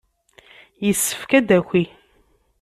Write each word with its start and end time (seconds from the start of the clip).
Yessefk 0.85 1.31
ad 1.37 1.43
d-taki. 1.47 1.83